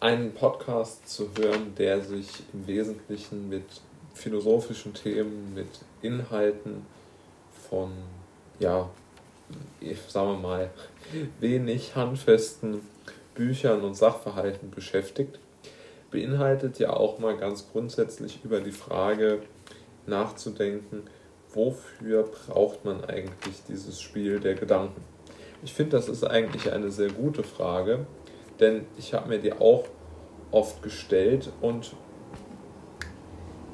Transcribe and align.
einen 0.00 0.32
Podcast 0.34 1.08
zu 1.08 1.30
hören, 1.38 1.74
der 1.76 2.02
sich 2.02 2.28
im 2.52 2.66
Wesentlichen 2.66 3.48
mit 3.48 3.64
philosophischen 4.14 4.92
Themen, 4.94 5.54
mit 5.54 5.68
Inhalten 6.02 6.84
von, 7.68 7.90
ja, 8.58 8.88
ich 9.80 9.98
sage 10.08 10.38
mal, 10.38 10.70
wenig 11.40 11.94
handfesten 11.96 12.80
Büchern 13.34 13.82
und 13.82 13.94
Sachverhalten 13.94 14.70
beschäftigt, 14.70 15.38
beinhaltet 16.10 16.78
ja 16.78 16.90
auch 16.90 17.18
mal 17.18 17.36
ganz 17.36 17.70
grundsätzlich 17.70 18.40
über 18.44 18.60
die 18.60 18.72
Frage 18.72 19.40
nachzudenken, 20.06 21.02
wofür 21.52 22.24
braucht 22.24 22.84
man 22.84 23.04
eigentlich 23.04 23.62
dieses 23.68 24.00
Spiel 24.00 24.40
der 24.40 24.54
Gedanken? 24.54 25.02
Ich 25.62 25.72
finde, 25.72 25.96
das 25.96 26.08
ist 26.08 26.22
eigentlich 26.22 26.70
eine 26.70 26.90
sehr 26.90 27.10
gute 27.10 27.42
Frage, 27.42 28.06
denn 28.60 28.86
ich 28.96 29.14
habe 29.14 29.28
mir 29.28 29.38
die 29.38 29.52
auch 29.52 29.84
oft 30.50 30.82
gestellt 30.82 31.52
und 31.60 31.94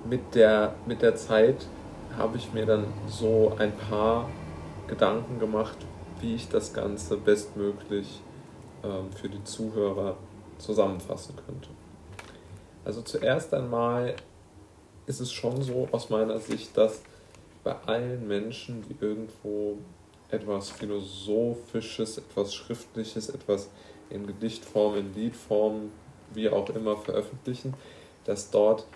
mit 0.09 0.35
der, 0.35 0.75
mit 0.87 1.03
der 1.03 1.15
Zeit 1.15 1.67
habe 2.17 2.37
ich 2.37 2.53
mir 2.53 2.67
dann 2.67 2.87
so 3.07 3.55
ein 3.59 3.73
paar 3.77 4.29
Gedanken 4.87 5.39
gemacht, 5.39 5.77
wie 6.21 6.35
ich 6.35 6.49
das 6.49 6.73
Ganze 6.73 7.17
bestmöglich 7.17 8.21
ähm, 8.83 9.11
für 9.13 9.29
die 9.29 9.43
Zuhörer 9.45 10.17
zusammenfassen 10.59 11.37
könnte. 11.47 11.69
Also 12.85 13.03
zuerst 13.03 13.55
einmal 13.55 14.17
ist 15.07 15.21
es 15.21 15.33
schon 15.33 15.63
so 15.63 15.89
aus 15.93 16.11
meiner 16.11 16.39
Sicht, 16.39 16.77
dass 16.77 17.03
bei 17.65 17.75
allen 17.87 18.27
Menschen, 18.27 18.83
die 18.89 18.97
irgendwo 19.01 19.79
etwas 20.31 20.71
Philosophisches, 20.71 22.19
etwas 22.19 22.55
Schriftliches, 22.55 23.29
etwas 23.29 23.69
in 24.13 24.27
Gedichtform, 24.27 24.97
in 24.97 25.15
Liedform, 25.15 25.91
wie 26.35 26.49
auch 26.49 26.69
immer 26.71 26.97
veröffentlichen, 26.97 27.75
dass 28.25 28.51
dort 28.51 28.87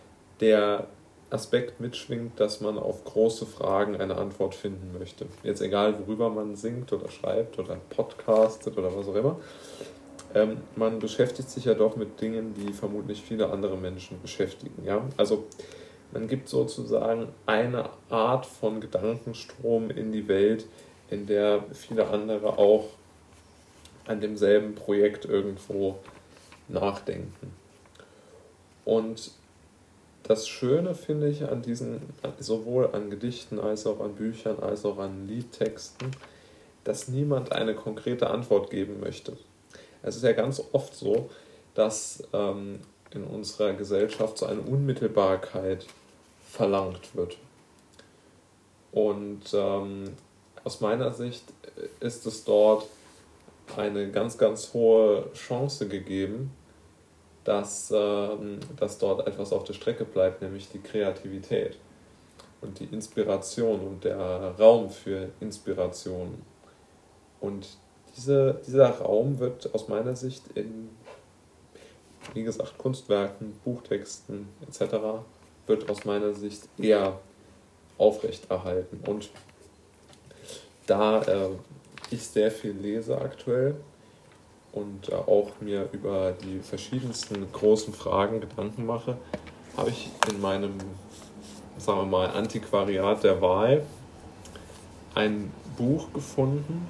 der 0.41 0.87
Aspekt 1.31 1.81
mitschwingt, 1.81 2.39
dass 2.39 2.61
man 2.61 2.79
auf 2.79 3.05
große 3.05 3.47
Fragen 3.47 3.97
eine 3.97 4.17
Antwort 4.17 4.55
finden 4.55 4.97
möchte. 4.97 5.27
Jetzt 5.43 5.61
egal, 5.61 5.99
worüber 5.99 6.31
man 6.31 6.55
singt 6.55 6.93
oder 6.93 7.09
schreibt 7.11 7.59
oder 7.59 7.77
podcastet 7.91 8.79
oder 8.79 8.97
was 8.97 9.09
auch 9.09 9.15
immer. 9.15 9.37
Ähm, 10.35 10.59
man 10.77 10.99
beschäftigt 10.99 11.51
sich 11.51 11.65
ja 11.65 11.75
doch 11.75 11.97
mit 11.97 12.21
Dingen, 12.21 12.55
die 12.55 12.73
vermutlich 12.73 13.23
viele 13.23 13.51
andere 13.51 13.77
Menschen 13.77 14.21
beschäftigen. 14.23 14.85
Ja? 14.85 15.03
Also 15.17 15.47
man 16.13 16.29
gibt 16.29 16.49
sozusagen 16.49 17.29
eine 17.47 17.91
Art 18.09 18.47
von 18.47 18.81
Gedankenstrom 18.81 19.91
in 19.91 20.13
die 20.13 20.29
Welt, 20.29 20.67
in 21.11 21.27
der 21.27 21.65
viele 21.73 22.09
andere 22.09 22.59
auch 22.59 22.85
an 24.07 24.21
demselben 24.21 24.75
Projekt 24.75 25.25
irgendwo 25.25 25.99
nachdenken. 26.69 27.53
Und 28.85 29.33
das 30.23 30.49
Schöne 30.49 30.95
finde 30.95 31.29
ich 31.29 31.45
an 31.45 31.63
diesen, 31.63 32.01
sowohl 32.39 32.91
an 32.93 33.11
Gedichten 33.11 33.61
als 33.61 33.87
auch 33.87 34.01
an 34.01 34.15
Büchern, 34.15 34.59
als 34.61 34.85
auch 34.85 34.99
an 34.99 35.27
Liedtexten, 35.29 36.11
dass 36.85 37.09
niemand 37.09 37.53
eine 37.53 37.75
konkrete 37.75 38.31
Antwort 38.31 38.71
geben 38.71 39.01
möchte. 39.01 39.37
Es 40.03 40.17
ist 40.17 40.23
ja 40.23 40.33
ganz 40.33 40.63
oft 40.73 40.95
so, 40.95 41.31
dass 41.75 42.23
ähm, 42.33 42.81
in 43.11 43.25
unserer 43.25 43.73
Gesellschaft 43.75 44.39
so 44.39 44.47
eine 44.47 44.61
Unmittelbarkeit 44.61 45.87
verlangt 46.49 47.15
wird. 47.15 47.37
Und 48.93 49.43
ähm, 49.53 50.15
aus 50.65 50.81
meiner 50.81 51.13
Sicht 51.13 51.45
ist 52.01 52.27
es 52.27 52.45
dort 52.45 52.87
eine 53.77 54.11
ganz, 54.11 54.39
ganz 54.39 54.73
hohe 54.73 55.31
Chance 55.33 55.89
gegeben, 55.89 56.53
dass, 57.45 57.93
ähm, 57.95 58.59
dass 58.77 58.99
dort 58.99 59.27
etwas 59.27 59.53
auf 59.53 59.65
der 59.65 59.75
Strecke 59.75 60.05
bleibt, 60.05 60.43
nämlich 60.43 60.69
die 60.69 60.81
Kreativität 60.81 61.79
und 62.61 62.81
die 62.81 62.87
Inspiration 62.87 63.81
und 63.81 64.05
der 64.05 64.19
Raum 64.59 64.91
für 64.91 65.29
Inspiration. 65.41 66.43
Und 67.41 67.69
diese, 68.17 68.61
dieser 68.67 68.91
Raum 68.99 69.39
wird 69.39 69.73
aus 69.75 69.89
meiner 69.89 70.17
Sicht 70.17 70.43
in, 70.55 70.89
wie 72.35 72.43
gesagt, 72.43 72.79
Kunstwerken, 72.79 73.53
Buchtexten 73.65 74.49
etc. 74.67 74.97
wird 75.67 75.89
aus 75.91 76.05
meiner 76.05 76.35
Sicht 76.35 76.63
eher 76.79 77.21
aufrechterhalten. 77.99 79.01
Und 79.07 79.31
da 80.87 81.23
äh, 81.23 81.51
ich 82.11 82.23
sehr 82.23 82.51
viel 82.51 82.73
lese 82.73 83.21
aktuell 83.21 83.77
und 84.73 85.09
äh, 85.09 85.15
auch 85.15 85.51
mir 85.61 85.89
über 85.93 86.33
die 86.33 86.61
verschiedensten 86.61 87.51
großen 87.53 87.93
Fragen 87.93 88.41
Gedanken 88.41 88.87
mache, 88.87 89.17
habe 89.77 89.91
ich 89.91 90.11
in 90.31 90.41
meinem, 90.41 90.75
sagen 91.79 91.99
wir 91.99 92.07
mal, 92.07 92.31
Antiquariat 92.31 93.25
der 93.25 93.41
Wahl 93.41 93.83
ein 95.15 95.51
Buch 95.77 96.13
gefunden, 96.13 96.89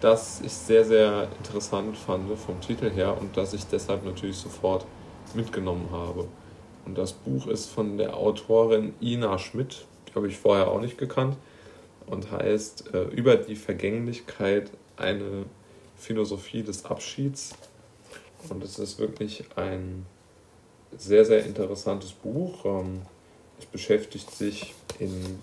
das 0.00 0.40
ich 0.40 0.52
sehr, 0.52 0.84
sehr 0.84 1.28
interessant 1.38 1.96
fand 1.96 2.36
vom 2.38 2.60
Titel 2.60 2.90
her 2.90 3.16
und 3.20 3.36
das 3.36 3.52
ich 3.52 3.66
deshalb 3.66 4.04
natürlich 4.04 4.38
sofort 4.38 4.86
mitgenommen 5.34 5.88
habe. 5.92 6.26
Und 6.86 6.96
das 6.96 7.12
Buch 7.12 7.46
ist 7.46 7.66
von 7.66 7.98
der 7.98 8.16
Autorin 8.16 8.94
Ina 9.00 9.38
Schmidt, 9.38 9.86
die 10.08 10.14
habe 10.14 10.26
ich 10.28 10.38
vorher 10.38 10.68
auch 10.68 10.80
nicht 10.80 10.96
gekannt 10.96 11.36
und 12.10 12.30
heißt 12.30 12.92
äh, 12.92 13.04
Über 13.04 13.36
die 13.36 13.56
Vergänglichkeit 13.56 14.70
eine 14.96 15.46
Philosophie 15.96 16.62
des 16.62 16.84
Abschieds. 16.84 17.54
Und 18.48 18.64
es 18.64 18.78
ist 18.78 18.98
wirklich 18.98 19.44
ein 19.56 20.06
sehr, 20.96 21.24
sehr 21.24 21.44
interessantes 21.46 22.12
Buch. 22.12 22.64
Ähm, 22.64 23.02
es 23.58 23.66
beschäftigt 23.66 24.30
sich 24.30 24.74
in, 24.98 25.38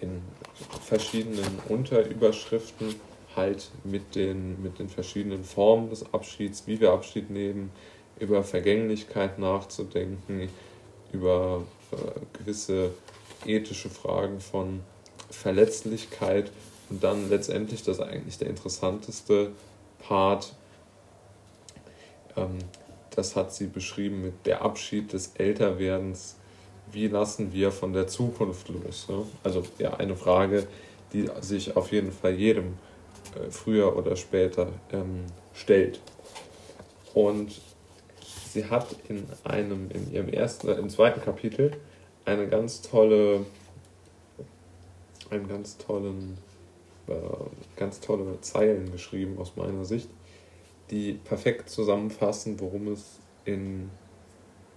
in 0.00 0.22
verschiedenen 0.86 1.58
Unterüberschriften 1.68 2.94
halt 3.36 3.70
mit 3.84 4.14
den, 4.14 4.62
mit 4.62 4.78
den 4.78 4.88
verschiedenen 4.88 5.44
Formen 5.44 5.90
des 5.90 6.12
Abschieds, 6.12 6.66
wie 6.66 6.80
wir 6.80 6.92
Abschied 6.92 7.30
nehmen, 7.30 7.70
über 8.18 8.44
Vergänglichkeit 8.44 9.38
nachzudenken, 9.38 10.48
über 11.12 11.64
äh, 11.90 12.38
gewisse 12.38 12.92
ethische 13.44 13.90
Fragen 13.90 14.40
von 14.40 14.80
Verletzlichkeit 15.32 16.50
und 16.90 17.02
dann 17.02 17.28
letztendlich 17.28 17.82
das 17.82 18.00
eigentlich 18.00 18.38
der 18.38 18.48
interessanteste 18.48 19.52
Part, 19.98 20.54
ähm, 22.36 22.58
das 23.14 23.36
hat 23.36 23.52
sie 23.52 23.66
beschrieben 23.66 24.22
mit 24.22 24.46
der 24.46 24.62
Abschied 24.62 25.12
des 25.12 25.32
Älterwerdens. 25.34 26.36
Wie 26.90 27.08
lassen 27.08 27.52
wir 27.52 27.72
von 27.72 27.92
der 27.92 28.06
Zukunft 28.06 28.68
los? 28.68 29.08
Ne? 29.08 29.24
Also 29.42 29.62
ja, 29.78 29.94
eine 29.94 30.16
Frage, 30.16 30.66
die 31.12 31.28
sich 31.40 31.76
auf 31.76 31.92
jeden 31.92 32.12
Fall 32.12 32.34
jedem 32.34 32.74
äh, 33.34 33.50
früher 33.50 33.96
oder 33.96 34.16
später 34.16 34.68
ähm, 34.92 35.24
stellt. 35.54 36.00
Und 37.14 37.60
sie 38.50 38.66
hat 38.66 38.94
in 39.08 39.26
einem, 39.44 39.90
in 39.90 40.12
ihrem 40.12 40.28
ersten, 40.28 40.68
äh, 40.68 40.74
im 40.74 40.88
zweiten 40.88 41.20
Kapitel 41.20 41.72
eine 42.24 42.48
ganz 42.48 42.82
tolle 42.82 43.46
einen 45.32 45.48
ganz 45.48 45.78
tollen, 45.78 46.36
äh, 47.08 47.12
ganz 47.76 48.00
tolle 48.00 48.40
Zeilen 48.40 48.92
geschrieben 48.92 49.38
aus 49.38 49.56
meiner 49.56 49.84
Sicht, 49.84 50.08
die 50.90 51.14
perfekt 51.14 51.70
zusammenfassen, 51.70 52.60
worum 52.60 52.88
es 52.88 53.18
in 53.44 53.90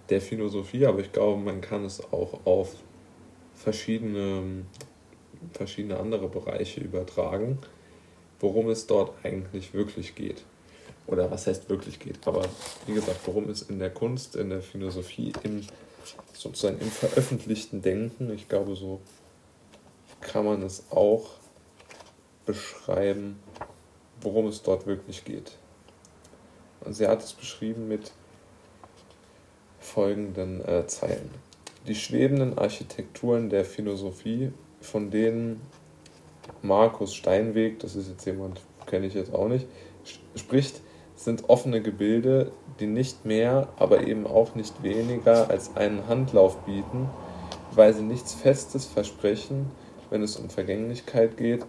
der 0.08 0.20
Philosophie, 0.20 0.86
aber 0.86 1.00
ich 1.00 1.12
glaube, 1.12 1.40
man 1.40 1.60
kann 1.60 1.84
es 1.84 2.00
auch 2.12 2.40
auf 2.44 2.74
verschiedene, 3.54 4.64
verschiedene 5.52 5.98
andere 5.98 6.28
Bereiche 6.28 6.80
übertragen, 6.80 7.58
worum 8.40 8.70
es 8.70 8.86
dort 8.86 9.12
eigentlich 9.24 9.74
wirklich 9.74 10.14
geht. 10.14 10.44
Oder 11.06 11.30
was 11.30 11.46
heißt 11.46 11.68
wirklich 11.68 12.00
geht, 12.00 12.26
aber 12.26 12.44
wie 12.86 12.94
gesagt, 12.94 13.20
worum 13.26 13.48
es 13.48 13.62
in 13.62 13.78
der 13.78 13.90
Kunst, 13.90 14.34
in 14.34 14.50
der 14.50 14.60
Philosophie, 14.62 15.32
im 15.44 15.62
sozusagen 16.32 16.78
im 16.80 16.90
veröffentlichten 16.90 17.82
Denken, 17.82 18.30
ich 18.30 18.48
glaube, 18.48 18.76
so 18.76 19.00
kann 20.20 20.44
man 20.44 20.62
es 20.62 20.84
auch 20.90 21.26
beschreiben, 22.44 23.40
worum 24.20 24.46
es 24.46 24.62
dort 24.62 24.86
wirklich 24.86 25.24
geht. 25.24 25.52
Und 26.80 26.94
sie 26.94 27.06
hat 27.06 27.22
es 27.22 27.32
beschrieben 27.32 27.88
mit 27.88 28.12
folgenden 29.80 30.66
äh, 30.66 30.86
Zeilen. 30.86 31.30
Die 31.86 31.94
schwebenden 31.94 32.58
Architekturen 32.58 33.48
der 33.50 33.64
Philosophie, 33.64 34.52
von 34.80 35.10
denen 35.10 35.60
Markus 36.62 37.14
Steinweg, 37.14 37.78
das 37.80 37.96
ist 37.96 38.08
jetzt 38.08 38.24
jemand, 38.24 38.60
kenne 38.86 39.06
ich 39.06 39.14
jetzt 39.14 39.34
auch 39.34 39.48
nicht, 39.48 39.66
spricht, 40.34 40.80
sind 41.14 41.48
offene 41.48 41.80
Gebilde, 41.80 42.52
die 42.78 42.86
nicht 42.86 43.24
mehr, 43.24 43.68
aber 43.76 44.06
eben 44.06 44.26
auch 44.26 44.54
nicht 44.54 44.82
weniger 44.82 45.48
als 45.48 45.76
einen 45.76 46.06
Handlauf 46.08 46.58
bieten, 46.64 47.08
weil 47.72 47.94
sie 47.94 48.02
nichts 48.02 48.34
Festes 48.34 48.86
versprechen, 48.86 49.70
wenn 50.10 50.22
es 50.22 50.36
um 50.36 50.50
Vergänglichkeit 50.50 51.36
geht, 51.36 51.64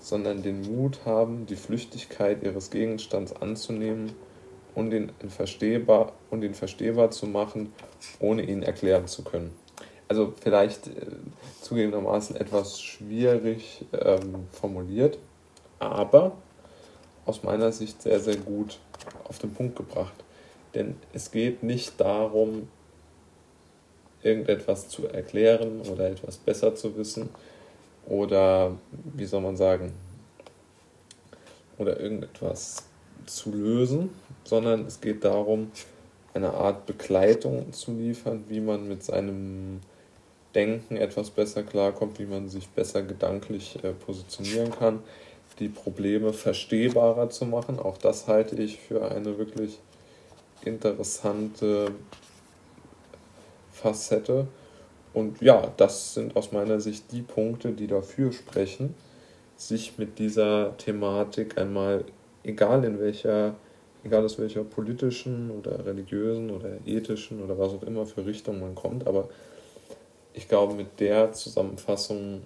sondern 0.00 0.42
den 0.42 0.62
Mut 0.62 1.00
haben, 1.04 1.46
die 1.46 1.56
Flüchtigkeit 1.56 2.42
ihres 2.42 2.70
Gegenstands 2.70 3.32
anzunehmen 3.32 4.12
und 4.74 4.92
ihn 4.92 5.10
verstehbar, 5.28 6.12
und 6.30 6.44
ihn 6.44 6.54
verstehbar 6.54 7.10
zu 7.10 7.26
machen, 7.26 7.72
ohne 8.20 8.42
ihn 8.42 8.62
erklären 8.62 9.08
zu 9.08 9.24
können. 9.24 9.52
Also 10.08 10.32
vielleicht 10.40 10.86
äh, 10.86 11.06
zugegebenermaßen 11.60 12.36
etwas 12.36 12.80
schwierig 12.80 13.84
ähm, 13.92 14.46
formuliert, 14.52 15.18
aber 15.80 16.36
aus 17.24 17.42
meiner 17.42 17.72
Sicht 17.72 18.02
sehr, 18.02 18.20
sehr 18.20 18.36
gut 18.36 18.78
auf 19.24 19.40
den 19.40 19.52
Punkt 19.52 19.74
gebracht. 19.76 20.14
Denn 20.74 20.96
es 21.12 21.32
geht 21.32 21.64
nicht 21.64 22.00
darum, 22.00 22.68
irgendetwas 24.22 24.88
zu 24.88 25.08
erklären 25.08 25.80
oder 25.80 26.10
etwas 26.10 26.36
besser 26.36 26.74
zu 26.74 26.96
wissen 26.96 27.28
oder, 28.06 28.76
wie 29.14 29.26
soll 29.26 29.40
man 29.40 29.56
sagen, 29.56 29.92
oder 31.78 32.00
irgendetwas 32.00 32.84
zu 33.26 33.50
lösen, 33.50 34.10
sondern 34.44 34.86
es 34.86 35.00
geht 35.00 35.24
darum, 35.24 35.70
eine 36.34 36.52
Art 36.52 36.86
Begleitung 36.86 37.72
zu 37.72 37.92
liefern, 37.92 38.44
wie 38.48 38.60
man 38.60 38.88
mit 38.88 39.02
seinem 39.02 39.80
Denken 40.54 40.96
etwas 40.96 41.30
besser 41.30 41.62
klarkommt, 41.62 42.18
wie 42.18 42.26
man 42.26 42.48
sich 42.48 42.68
besser 42.68 43.02
gedanklich 43.02 43.82
äh, 43.82 43.92
positionieren 43.92 44.70
kann, 44.70 45.02
die 45.58 45.68
Probleme 45.68 46.32
verstehbarer 46.32 47.30
zu 47.30 47.46
machen. 47.46 47.78
Auch 47.78 47.98
das 47.98 48.28
halte 48.28 48.56
ich 48.56 48.78
für 48.78 49.10
eine 49.10 49.38
wirklich 49.38 49.78
interessante 50.64 51.92
Facette. 53.72 54.46
Und 55.16 55.40
ja, 55.40 55.72
das 55.78 56.12
sind 56.12 56.36
aus 56.36 56.52
meiner 56.52 56.78
Sicht 56.78 57.10
die 57.10 57.22
Punkte, 57.22 57.72
die 57.72 57.86
dafür 57.86 58.32
sprechen, 58.32 58.94
sich 59.56 59.96
mit 59.96 60.18
dieser 60.18 60.76
Thematik 60.76 61.56
einmal, 61.56 62.04
egal 62.44 62.84
in 62.84 63.00
welcher, 63.00 63.54
egal 64.04 64.26
aus 64.26 64.38
welcher 64.38 64.62
politischen 64.62 65.50
oder 65.50 65.86
religiösen 65.86 66.50
oder 66.50 66.68
ethischen 66.84 67.42
oder 67.42 67.58
was 67.58 67.72
auch 67.72 67.82
immer 67.84 68.04
für 68.04 68.26
Richtung 68.26 68.60
man 68.60 68.74
kommt, 68.74 69.06
aber 69.06 69.30
ich 70.34 70.48
glaube, 70.48 70.74
mit 70.74 71.00
der 71.00 71.32
Zusammenfassung 71.32 72.42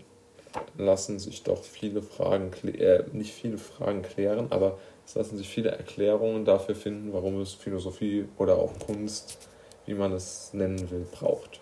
lassen 0.78 1.18
sich 1.18 1.42
doch 1.42 1.64
viele 1.64 2.02
Fragen, 2.02 2.52
äh, 2.68 3.02
nicht 3.12 3.32
viele 3.32 3.58
Fragen 3.58 4.02
klären, 4.02 4.46
aber 4.50 4.78
es 5.04 5.16
lassen 5.16 5.36
sich 5.36 5.48
viele 5.48 5.70
Erklärungen 5.72 6.44
dafür 6.44 6.76
finden, 6.76 7.12
warum 7.12 7.40
es 7.40 7.52
Philosophie 7.52 8.26
oder 8.38 8.58
auch 8.58 8.78
Kunst, 8.78 9.48
wie 9.86 9.94
man 9.94 10.12
es 10.12 10.54
nennen 10.54 10.88
will, 10.88 11.04
braucht. 11.10 11.60